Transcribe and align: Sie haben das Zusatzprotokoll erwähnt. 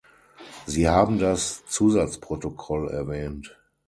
Sie 0.65 0.89
haben 0.89 1.19
das 1.19 1.63
Zusatzprotokoll 1.67 2.87
erwähnt. 2.89 3.55